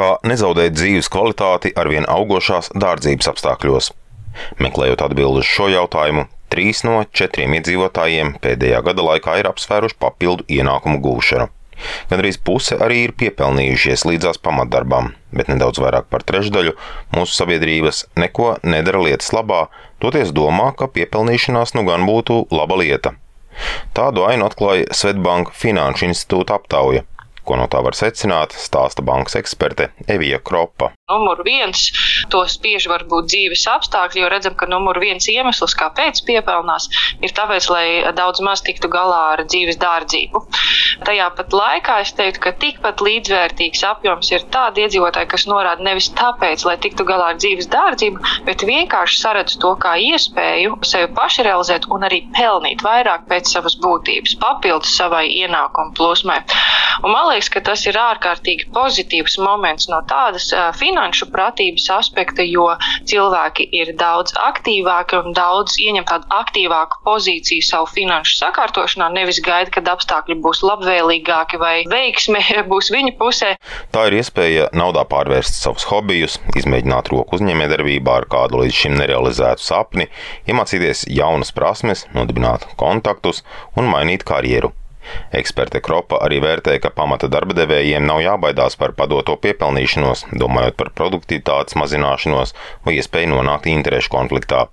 [0.00, 3.90] Kā nezaudēt dzīves kvalitāti arvien augošās dārdzības apstākļos?
[4.64, 10.46] Meklējot atbildi uz šo jautājumu, trīs no četriem iedzīvotājiem pēdējā gada laikā ir apsvēruši papildu
[10.56, 11.50] ienākumu gūšanu.
[12.08, 16.72] Gan arī puse arī ir piepelnījušies līdzās pamatdarbām, bet nedaudz vairāk par trešdaļu
[17.12, 19.66] mūsu sabiedrības neko nedara lietas labā,
[20.00, 23.18] toties domā, ka piepelnīšanās nu gan būtu laba lieta.
[23.92, 27.04] Tādu ainu atklāja Svetbanka Finanšu institūta aptauja.
[27.44, 30.92] Ko no tā var secināt, stāsta bankas eksperte Evija Kropa.
[31.10, 31.88] Numur viens
[32.30, 36.88] to spiež varbūt dzīves apstākļi, jo redzam, ka numur viens iemesls, kāpēc piepelnās,
[37.24, 40.44] ir tāpēc, lai daudz maz tiktu galā ar dzīves dārdzību.
[41.06, 46.10] Tajā pat laikā es teiktu, ka tikpat līdzvērtīgs apjoms ir tādi iedzīvotāji, kas norāda nevis
[46.18, 51.46] tāpēc, lai tiktu galā ar dzīves dārdzību, bet vienkārši saredz to kā iespēju sevi paši
[51.46, 56.40] realizēt un arī pelnīt vairāk pēc savas būtības, papildus savai ienākumu plūsmai.
[57.00, 60.68] Un man liekas, ka tas ir ārkārtīgi pozitīvs moments no tādas uh,
[61.00, 62.66] finanšu pratības aspekta, jo
[63.08, 69.70] cilvēki ir daudz aktīvāki un daudz ieņem tādu aktīvāku pozīciju savu finanšu sakārtošanā, nevis gaida,
[69.72, 73.54] kad apstākļi būs labvēlīgāki vai veiksme būs viņa pusē.
[73.94, 79.64] Tā ir iespēja naudā pārvērst savus hobijus, izmēģināt roku uzņēmējdarbībā ar kādu līdz šim nerealizētu
[79.64, 80.10] sapni,
[80.52, 83.40] iemācīties jaunas prasmes, nodibināt kontaktus
[83.72, 84.74] un mainīt karjeru.
[85.36, 90.92] Eksperte Kropa arī vērtē, ka pamata darba devējiem nav jābaidās par padoto piepelnīšanos, domājot par
[90.98, 92.54] produktivitātes mazināšanos
[92.86, 94.66] vai iespēju nonākt interešu konfliktā.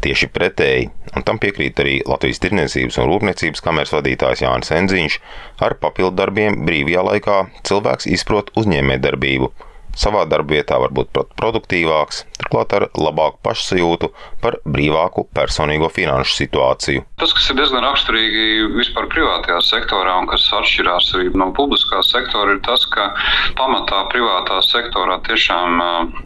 [0.00, 5.18] Tieši pretēji, un tam piekrīt arī Latvijas Tirniecības un Rūpniecības kameras vadītājs Jānis Enziņš,
[5.60, 9.52] ar papildu darbiem brīvajā laikā cilvēks izprot uzņēmējdarbību,
[9.98, 14.10] savā darbvietā var būt produktīvāks, turklāt ar labāku pašsajūtu
[14.42, 17.04] par brīvāku personīgo finanšu situāciju.
[17.18, 22.54] Tas, kas ir diezgan raksturīgi vispār privātajā sektorā un kas atšķirās arī no publiskā sektora,
[22.54, 23.10] ir tas, ka
[23.58, 25.82] pamatā privātā sektorā tiešām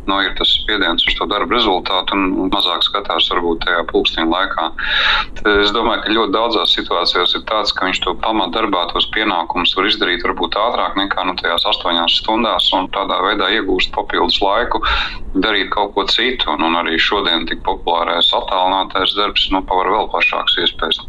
[0.08, 4.68] nu, ir tas spiediens uz to darbu rezultātu un mazāk skatās varbūt tajā pulksteņa laikā.
[5.62, 9.88] Es domāju, ka ļoti daudzās situācijās ir tāds, ka viņš to pamatdarbā tos pienākumus var
[9.88, 14.82] izdarīt varbūt ātrāk nekā nu, tajās astoņās stundās un tādā veidā iegūst papildus laiku,
[15.34, 16.50] darīt kaut ko citu.
[16.52, 21.00] Un, un arī šodien tik populārais attālinātais darbs nu, paver vēl plašākas iespējas.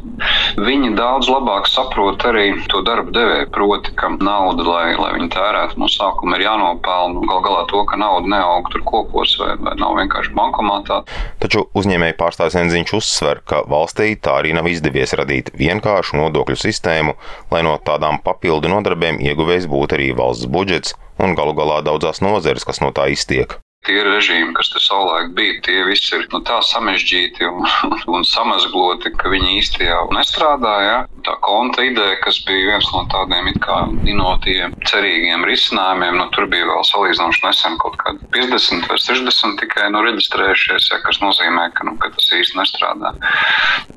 [0.62, 5.82] Viņi daudz labāk saprot arī to darbu devēju, proti, ka nauda, lai, lai viņi tērētu
[5.82, 7.26] no sākuma, ir jānopelna.
[7.34, 11.02] Gal galā to, ka nauda neaug tur kokos vai, vai nav vienkārši bankomātā.
[11.44, 17.18] Taču uzņēmēji pārstāvis Enziņš uzsver, ka valstī tā arī nav izdevies radīt vienkāršu nodokļu sistēmu,
[17.52, 22.68] lai no tādām papildu nodarbēm ieguvējs būtu arī valsts budžets un galu galā daudzās nozeres,
[22.68, 23.60] kas no tā iztiek.
[23.84, 27.66] Tie režīmi, kas tur savulaik bija, tie visi ir nu, tā samežģīti un,
[28.16, 31.02] un samazgloti, ka viņi jau nestrādāja.
[31.28, 36.88] Tā konta ideja, kas bija viens no tādiem inovatīviem, cerīgiem risinājumiem, nu, tur bija vēl
[36.88, 41.98] salīdzinoši nesen kaut kādi 50 vai 60 tikai nu, reģistrējušies, ja, kas nozīmē, ka, nu,
[42.00, 43.12] ka tas īsti nestrādā.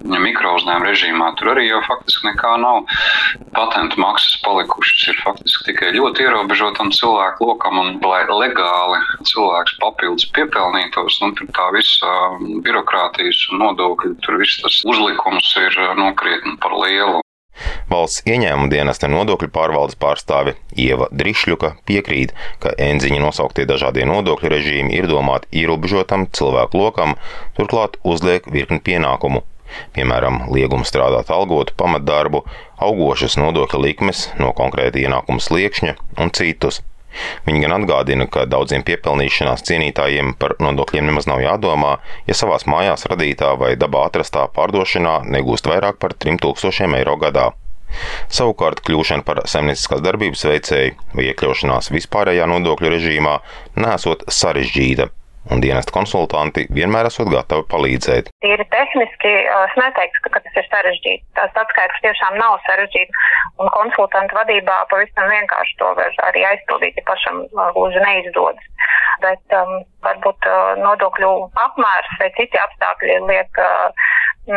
[0.06, 2.84] Mikrouzņēmuma režīmā tur arī jau faktiski nekā nav.
[3.56, 10.28] Patentu maksas palikušas ir faktiski tikai ļoti ierobežotam cilvēku lokam un lai legāli cilvēks papildus
[10.36, 12.14] piepelnītos, nu, tur tā visa
[12.66, 17.22] birokrātijas un nodokļu, tur viss tas uzlikums ir nokrietni par lielu.
[17.90, 24.96] Valsts ieņēmuma dienesta nodokļu pārvaldes pārstāve Ieva Drišļuka piekrīt, ka enziņa nosauktie dažādie nodokļu režīmi
[24.98, 27.16] ir domāti ierobežotam cilvēku lokam,
[27.58, 29.44] turklāt uzliek virkni pienākumu.
[29.97, 32.43] Piemēram, liegums strādāt algotu pamatdarbu,
[32.82, 36.82] augošas nodokļa likmes no konkrēta ienākuma sliekšņa un citus.
[37.47, 41.97] Viņi gan atgādina, ka daudziem piepelnīšanās cienītājiem par nodokļiem nemaz nav jādomā,
[42.28, 47.53] ja savās mājās radītā vai dabā atrastā pārdošanā negūst vairāk par 3000 eiro gadā.
[48.28, 53.37] Savukārt kļūšana par saimnieciskās darbības veicēju vai iekļaušanās vispārējā nodokļu režīmā
[53.81, 55.09] nesot sarežģīta,
[55.52, 58.30] un dienesta konsultanti vienmēr esot gatavi palīdzēt.
[58.44, 61.24] Tīri tehniski es neteiktu, ka, tas ir sarežģīti.
[61.38, 63.24] Tās atskaitas tiešām nav sarežģīti,
[63.62, 67.44] un konsultantu vadībā pavisam vienkārši to var arī aizpildīt, ja pašam
[67.76, 68.70] gluži neizdodas.
[69.22, 71.32] Bet um, varbūt uh, nodokļu
[71.62, 74.09] apmērs vai citi apstākļi liek uh,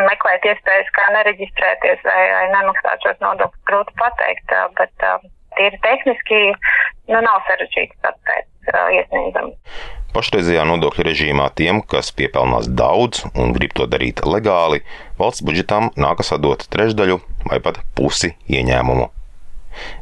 [0.10, 5.24] meklēt iespējas, kā nereģistrēties vai, vai nemaksāt šos nodokļus, grūti pateikt, uh, bet uh,
[5.56, 9.98] tīri tehniski nu, nav sarežģīts atskaitas uh, iesniedzams.
[10.10, 14.82] Pašreizējā nodokļu režīmā tiem, kas piepelnās daudz un grib to darīt legāli,
[15.22, 19.12] valsts budžetam nākas atdot trešdaļu vai pat pusi ieņēmumu.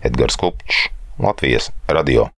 [0.07, 0.87] Edgars Kupčs,
[1.19, 2.29] Latvijas radio.